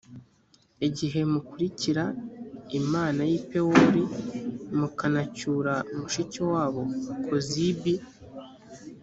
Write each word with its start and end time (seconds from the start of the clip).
igihe 0.87 1.19
mukurikira 1.31 2.03
imana 2.79 3.21
y’i 3.31 3.39
pewori, 3.49 4.03
mukanacyura 4.77 5.73
mushiki 5.97 6.41
wabo 6.51 6.81
kozibi. 7.25 7.95